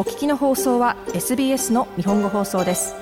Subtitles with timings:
[0.00, 2.94] お聞きの放送は SBS の日本語放送です。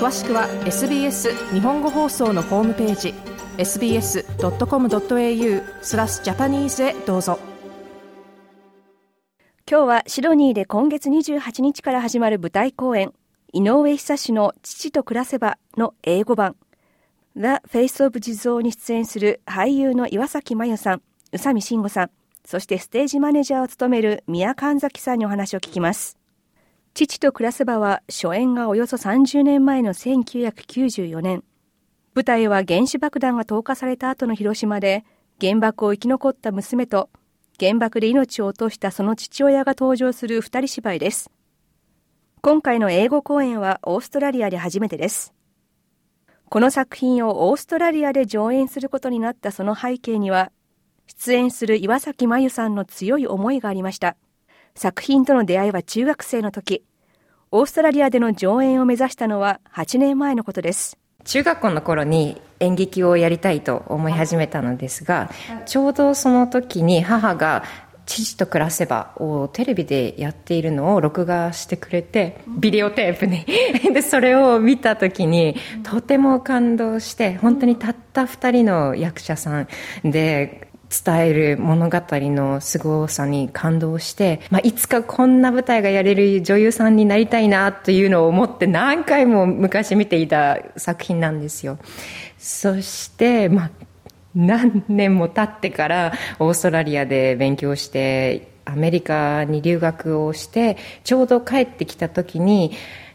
[0.00, 3.14] 詳しくは SBS 日本語放送のホームページ
[3.58, 4.24] sbs.com.au
[5.82, 7.38] スラスジャパニーズへどうぞ。
[9.70, 13.12] 今日はシドニーで今月28日から始まる舞台公演
[13.52, 16.56] 井上久志の父と暮らせばの英語版。
[17.36, 22.10] The Face of 地蔵に出演する俳優の岩崎真由さん、宇佐美慎吾さん、
[22.44, 26.15] そしてステージマネージャーを務める宮神崎さんにお話を聞きます。
[26.96, 31.44] 父と暮らせばは初演がおよそ30年前の1994年。
[32.14, 35.04] 舞台は原子爆弾が投下された後の広島で
[35.38, 37.10] 原爆を生き残った娘と
[37.60, 41.30] 原爆で命を落としたその父親が登場する二人芝居です。
[42.40, 45.34] 今回の英語公演はオーストラリアで初めてです。
[46.48, 50.50] この作品をオーストラリアで上演することになったその背景には、
[51.06, 54.16] 出演する岩崎真由さんの強い思いがありました。
[54.76, 56.84] 作品との出会いは中学生の時、
[57.50, 60.98] オーストラリアでの上演を目指したのは8年前のことです。
[61.24, 65.30] 中学校の頃に演劇をやりたいと思い始めたのですが、
[65.64, 67.64] ちょうどその時に母が
[68.06, 73.44] 父と暮らせばをテレビでやっているのを録画してくれてビデオテープに。
[73.92, 79.68] でそれを見た時にとても感動して本当にたった2人の役者さん
[80.04, 91.78] で伝える物語の凄さに感動して、まあ、いつかこんな舞台がやれる女優さんになりたいなというのを思って何回も昔見ていた作品なんですよ。
[92.38, 93.70] そして、まあ、
[94.34, 102.72] 何年も経ってからオーストラリアで勉強してアメリカに留学をしてちょうど帰ってきた時に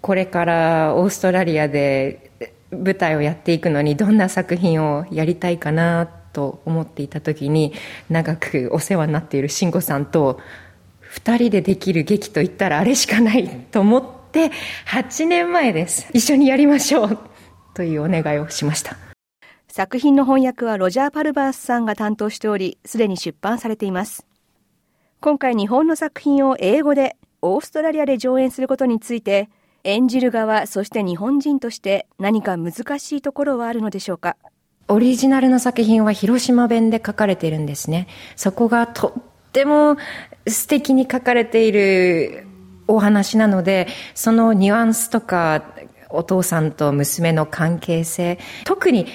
[0.00, 2.30] これからオーストラリアで
[2.70, 7.74] 舞台をやっていくのにどんな作品をやりたいかなってと思っていた時に
[8.10, 10.40] 長くお世話になっている慎吾さんと
[11.14, 14.50] 2人でできる劇といったらあれしかないと思って
[14.86, 16.08] 8年前です。
[16.12, 17.18] 一緒にやりましょう。
[17.74, 18.96] というお願いをしました。
[19.68, 24.26] 作品の翻訳はロジャー・パルバースさんが担当しており、すでに出版されています。
[25.20, 29.48] 今回日本の作品を英語でオーストラリアで上演することについて、
[29.84, 34.36] 演じる側、そして日本人として何か難しいところはあるのでしょうか。
[34.88, 38.08] オリジナルの作品は広島弁で書かれているんですね。
[38.36, 39.22] そこがとっ
[39.52, 39.96] ても
[40.46, 42.46] 素敵に書かれている
[42.88, 45.64] お話なので、そのニュアンスとか、
[46.10, 49.06] お父さんと娘の関係性、特に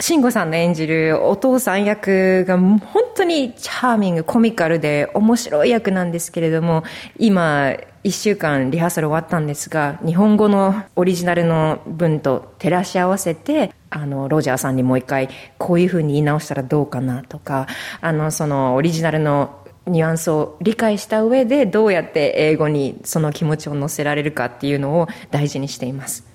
[0.00, 2.80] 慎吾さんの演じるお父さん役が本
[3.16, 6.84] 当にチャーミング、コミカルで面白い役なんですけれども、
[7.18, 7.74] 今、
[8.04, 15.28] 1週間リハーサル終わったんですが、日本語のオリジナルの文と照らし合わせて、あの、ロジャーさんにもう一回、
[15.58, 17.66] こういう風に言い直したらどうかなとか、
[18.00, 26.26] あの、そのオリジナルのニュアンスを理解した上で、どうやって英語にその気持ちを乗せられるかっていうのを大事にしています。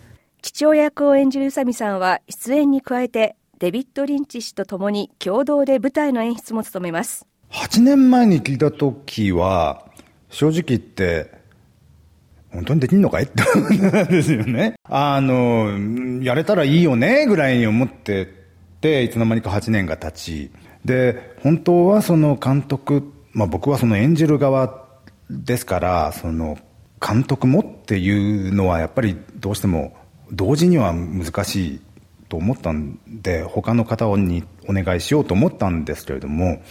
[0.41, 7.25] 父親役を演じる宇佐美さんは出演に加えてデビッド・リンチ氏と共に共同で舞台の演出も務めます。
[7.51, 9.85] 8年前に聞いた時は、
[10.29, 11.42] 正直言って、
[12.53, 13.23] 本当にできんのかい？
[13.25, 14.75] ってですよね。
[14.83, 18.27] あの、やれたらいいよね、ぐらいに思って
[18.81, 20.51] て、いつの間にか8年が経ち、
[20.85, 24.85] で、本当はその監督、まあ僕はその演じる側
[25.29, 26.57] ですから、その
[27.05, 29.93] 監督もっていうのはやっぱりどうしても
[30.31, 31.81] 同時には難しい
[32.29, 36.61] と思ったんで他の方にお願いしようと思ったんですけれども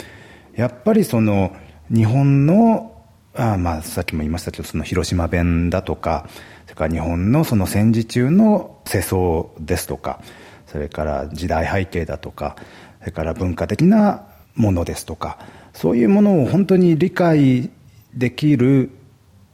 [0.56, 1.54] やっぱりその
[1.94, 2.91] 日本の
[3.34, 6.28] あまあさっきも言いましたけどその広島弁だとか
[6.65, 10.20] それから日本のその戦時中の世相ですとか
[10.66, 12.56] それから時代背景だとか
[13.00, 15.38] それから文化的なものですとか
[15.72, 17.71] そういうものを本当に理解
[18.15, 18.91] できる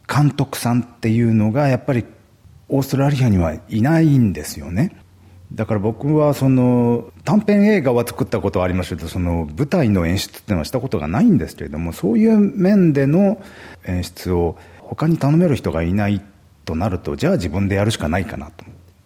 [0.09, 2.05] 監督さんっていうのがやっぱり
[2.69, 4.97] オーストラリアにはいないんですよね。
[5.53, 13.43] だから僕はその短編映画は作ったことはありますけどその舞台の演出っていうのはしたことがないんですけれどもそういう面での
[13.87, 16.23] 演出を他に頼める人がいない
[16.65, 18.65] となるとじゃあ自分でやるしかないかなと。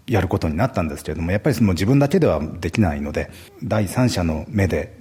[0.09, 3.31] やることになったんですけれどもやっぱりその自分だけではできないので
[3.62, 4.99] 第三者の目で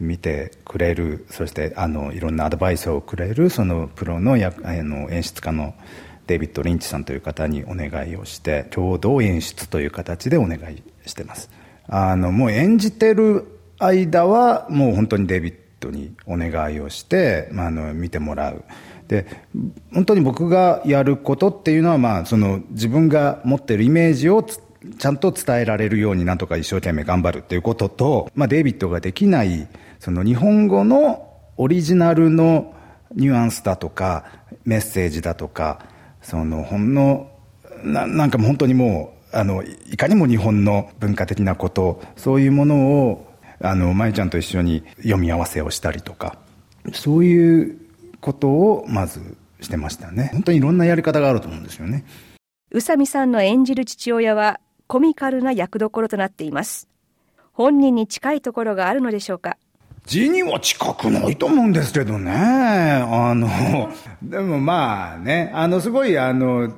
[0.00, 5.74] 見てくれるそしてあのいろんなアドバイスをくれるそのプロのやあの演出家の
[6.30, 11.50] デイビッド・リンチさんという方にお願いをして共同演出という形でお願いしてます。
[11.88, 13.46] あのもう演じてる
[13.80, 18.62] 間はもう本当にデイビッドにお願いをして、まあ、あの見てもらう。
[19.08, 19.26] で
[19.92, 29.66] 本当に僕がやることっていうのは、まあ、その自分が持ってるイメージをちゃんと伝えられるようになんとか一生懸命頑張るっていうことと、まあ、デイビッドができない
[29.98, 32.72] その日本語のオリジナルの
[33.16, 34.26] ニュアンスだとか
[34.64, 35.89] メッセージだとか
[36.22, 37.30] そのほんの
[37.84, 43.26] ななんかも本当にもうあのいかにも日本の文化的なことそういうものを
[43.60, 46.38] あの舞ちゃんと一緒に読み合わせをしたりとか
[46.92, 47.78] そういう
[48.20, 50.30] ことをまずしてましたね。
[50.32, 52.04] 本当にいろんなやり方があると思うんですよね。
[52.70, 56.88] 宇佐美さんの演じる父親はコミカルな役どころとなっています。
[57.52, 59.56] 本人に近いところがあるのでしょうか。
[60.06, 62.32] 字には近くないと思うんですけどね。
[62.32, 63.92] あの、
[64.22, 66.72] でもまあね、あの、すごい、あの、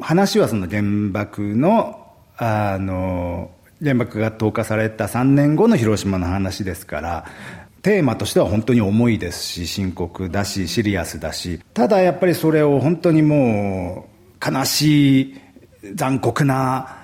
[0.00, 3.50] 話はその原爆の、あの、
[3.82, 7.24] 原爆が投下された3年後の広島の話ですから、
[7.82, 14.08] テーマとしては本当に重いですし、深刻だし、シリアスだし、ただやっぱりそれを本当にも
[14.42, 15.40] う、悲しい、
[15.94, 16.96] 残酷な、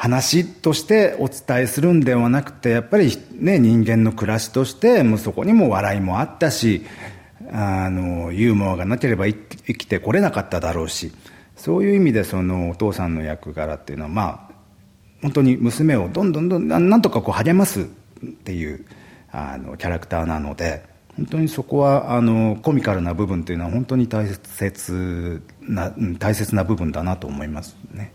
[0.00, 6.86] 話としてお伝えするんではなくてやっぱりね人間の暮らしとしてもうそこにも笑いもあったし
[7.52, 9.34] あのユーモアがなければ生
[9.74, 11.12] きてこれなかっただろうし
[11.54, 14.54] そういう意味でそのお父さんの役柄っていうのはまあ
[15.20, 17.86] 本当に娘をどんどんどんなんとかこう励ますっ
[18.42, 18.86] ていう
[19.30, 20.82] あのキャラクターなので
[21.18, 28.14] 本当にそこはあのコミカルな部分というのは本当に大切な大切な部分だなと思いますね。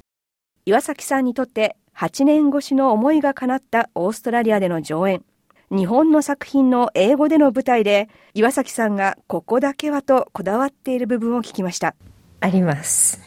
[0.68, 5.24] 岩崎さんにとって8年越しの思いが叶ったオーストラリアでの上演。
[5.70, 11.94] 日本の作品の英語での舞台で岩崎さんがここだけはとこだわっている部分を聞きました。
[12.40, 13.22] あります。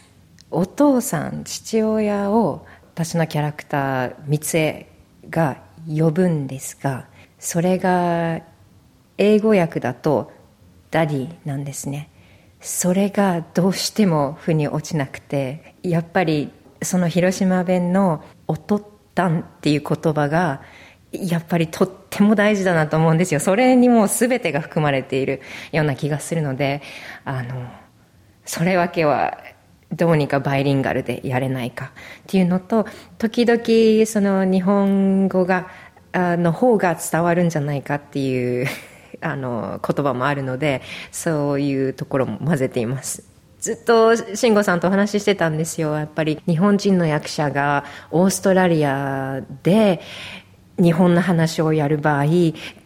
[0.51, 4.87] お父さん、父親を私のキャラクター、美津江
[5.29, 7.07] が呼ぶんですが、
[7.39, 8.41] それが
[9.17, 10.33] 英語訳だと
[10.91, 12.09] Daddy なんですね。
[12.59, 16.51] それがどうしても腑に落ちなくて、やっぱり
[16.81, 18.83] その広島弁の「おとっ
[19.15, 20.61] たん」っていう言葉が
[21.11, 23.39] やっぱりとっても大事だなと思うんですよ。
[23.39, 25.41] それにもう全てが含まれている
[25.71, 26.81] ような気がするので
[27.25, 27.67] あの
[28.45, 29.37] それわけは
[29.91, 31.89] どうにかバイリンガルでやれないかっ
[32.27, 32.85] ていうのと
[33.17, 35.67] 時々その日本語が
[36.11, 38.67] あの方が伝わるんじゃないかっていう
[39.21, 43.28] あの言葉もあるのでそういうところも混ぜています。
[43.59, 45.95] ずっと慎吾さんとお話ししてたんですよ。
[45.95, 50.01] やっぱり日本人の役者がオーストラリアで
[50.77, 52.25] 日本の話をやる場合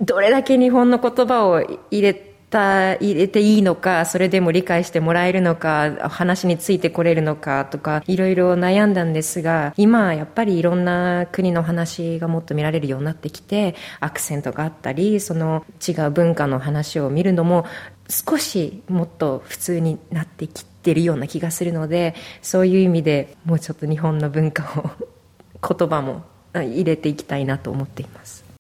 [0.02, 17.66] どれだけ日本の言葉を入れてた入れていいのかそれでも理解してもらえるのか話についてこれるのかとかいろいろ悩んだんですが今やっぱりいろんな国の話がもっと見られるようになってきてアクセントがあったりその違う文化の話を見るのも
[18.08, 22.14] 少しもっと普通になってきてるような気がするので
[22.44, 26.24] そういう意味でもうちょっと日本の文化を言葉も
[26.54, 28.53] 入れていきたいなと思っています。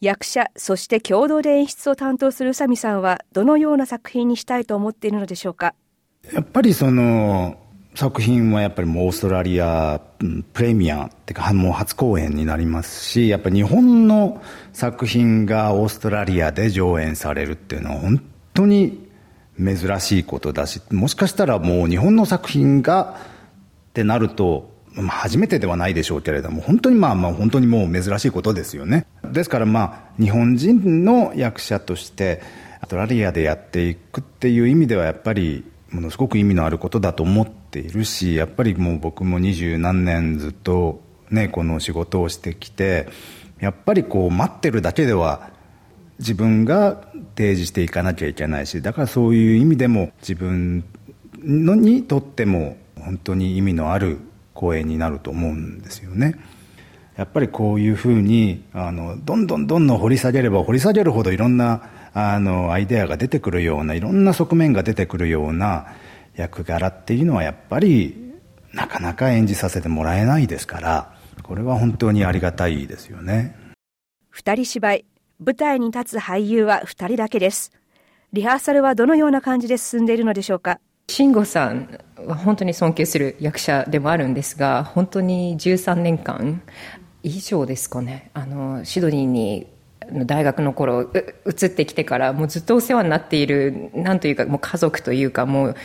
[0.00, 5.74] 役者そして共同で演出を担当する宇佐美さんはどのような作品にしたいと思っているのでしょうか？
[6.32, 7.58] やっぱりその
[7.94, 10.02] 作品はやっぱりもうオーストラリア
[10.52, 14.42] プレミアっていうかもう初公演になりますしやっぱり日本の
[14.74, 18.22] 作品がオーストラリアで上演されるっていうのは本
[18.52, 19.08] 当に
[19.58, 23.16] 珍しいことだしもしかしたらもう日本の作品が
[23.88, 29.06] ってなるとまあ初めてではないでしょうけれども本当にまあまあ本当にもう珍しいことですよね。
[29.24, 32.42] ですからまあ日本人の役者として
[32.80, 41.00] オーストラリアでやっていくっていう意味ではやっぱりものすごく意味のあることだと思っているしやっぱりもう僕も二十何年ずっと
[41.30, 43.08] ねこの仕事をしてきて
[43.60, 45.50] やっぱりこう待ってるだけでは
[46.18, 47.02] 自分が
[47.36, 50.84] 提示していかなきゃいけないしだからそういう意味でも自分
[51.42, 54.18] のにとっても本当に意味のある
[54.56, 56.34] 公演になると思うんですよね。
[57.16, 65.86] やっぱりこういうふうにあのどんどんどんどん掘り下げれば掘り下げるほどいろんなあのアイデアが出てくるようないろんな側面が出てくるような
[66.34, 68.34] 役柄っていうのはやっぱり
[68.74, 73.56] なかなか演じさせてもらえないですからこれは本当にありがたいですよね。
[74.30, 75.04] 二人芝居
[75.42, 77.72] 舞台に立つ俳優は2人だけです。
[78.34, 80.80] リハーサルはどのような感じで進んでいるのでしょうか？
[81.08, 86.62] 慎吾さんは本当に尊敬する役者でもあるんですが、本当に13年間
[87.22, 89.66] 以上ですかね、あの、シドニーに
[90.24, 95.76] 大学の頃移ってきてからもうずっとお世話になっているなんというかもう家族というかもう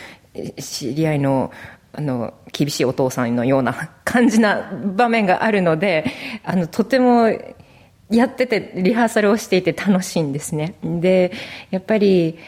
[0.60, 1.50] 知り合いの
[1.94, 6.06] あの厳しいお父さんのような 感じな場面があるので
[6.42, 7.28] あのとても
[8.10, 10.74] やっててリハーサルをしていて楽しいんですね。
[10.82, 11.32] で
[11.70, 12.38] やっぱり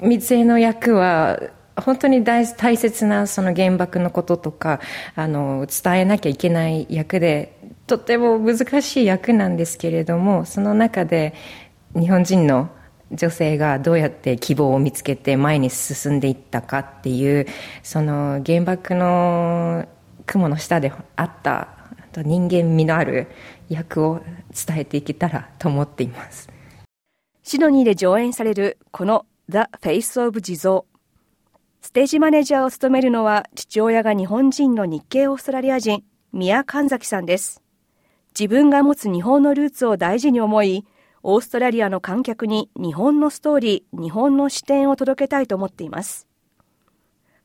[0.00, 1.40] 三江の役は
[1.76, 4.80] 本当に大大切なその原爆のこととか
[5.14, 11.34] あの伝えなきゃいけない役でとても難しい役なんですけれどもその中で
[11.94, 12.70] 日本人の
[13.12, 17.46] 女性がどうやって希望を見つけて前に進んでいったかっていう
[17.82, 19.86] その原爆の
[20.26, 21.68] 雲の下であった
[22.16, 23.28] 人間味のある
[23.68, 24.20] 役を
[24.66, 26.48] 伝えていけたらと思っています。
[27.42, 30.84] シドニーで上演されるこの The Face of 地蔵
[31.82, 37.62] ステージマネージャーを務めるのは父親が日本人の日系オーストラリア人宮神崎さんです
[38.38, 40.86] 自分が持つ日本のルーツを大事に思い
[41.24, 46.26] オーストラリアの観客に日本のストーリー、日本の視点を届けたいと思っています。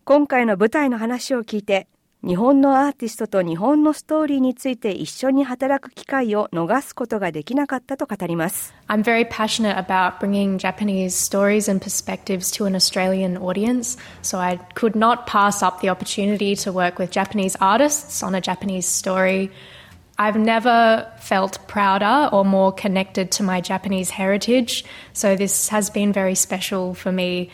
[0.03, 1.87] 今回の舞台の話を聞いて、
[2.23, 8.73] 日本のアーティストと日本のストーリーについて一緒に働く機会を逃すことができなかったと語ります。
[8.87, 14.97] I'm very passionate about bringing Japanese stories and perspectives to an Australian audience, so I could
[14.97, 19.51] not pass up the opportunity to work with Japanese artists on a Japanese story.
[20.17, 24.83] I've never felt prouder or more connected to my Japanese heritage,
[25.13, 27.51] so this has been very special for me.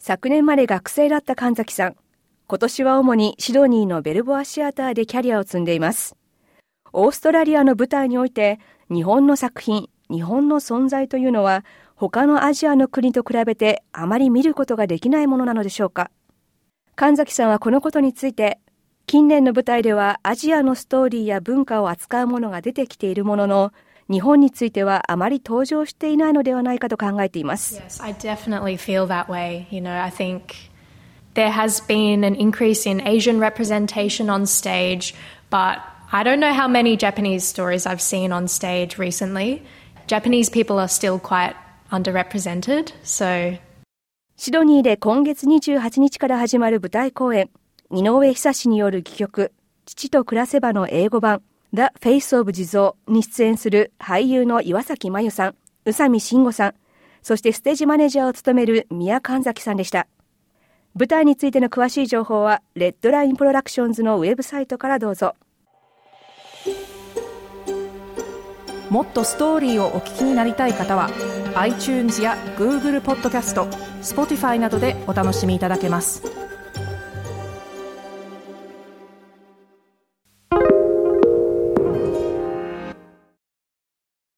[0.00, 1.96] 昨年まで学生だった神崎さん。
[2.50, 6.16] 今年は主にシドニーのベルボアシアターでキャリアを積んでいます。
[6.94, 8.58] オーストラリアの舞台において
[8.90, 11.62] 日本の作品、日本の存在というのは
[11.94, 16.10] 他のアジアの国と比べてあまり見ることができないものなのでしょうか
[16.96, 18.60] 神崎さんはこのことについて
[19.04, 23.72] 近年の舞台ではアジアのストーリーや文化を扱うものが出てきているものの
[24.10, 27.76] 日本についてはあまり登場していないのではないかと考えています。
[27.76, 28.02] Yes,
[31.38, 35.14] there has been an increase in Asian representation on stage,
[35.50, 35.78] but
[36.10, 39.62] I don't know how many Japanese stories I've seen on stage recently.
[40.08, 41.54] Japanese people are still quite
[41.92, 43.56] underrepresented, so
[44.36, 47.50] シドニーで今月28日から始まる舞台公演、
[47.92, 49.52] 井上久志による戯曲、
[49.86, 51.42] 父と暮らせばの英語版、
[51.72, 55.54] The Face of 地蔵に出演する俳優の岩崎真由さん、
[55.84, 56.74] 宇佐美慎吾さん、
[57.22, 60.08] そしてステージマネージャーを務める宮神崎さんでした。
[60.98, 65.36] 舞台についての詳しい情報はレッドラインプロダクションズのウェブサイトからどうぞ。
[68.90, 71.08] もっとストーリーをお聞きになりたい方は
[71.54, 73.66] iTunes や Google ポッドキャスト
[74.02, 76.47] Spotify などでお楽しみいただけます。